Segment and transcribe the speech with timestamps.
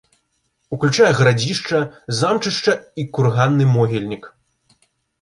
[0.77, 1.83] Уключае гарадзішча,
[2.23, 4.23] замчышча і курганны могільнік.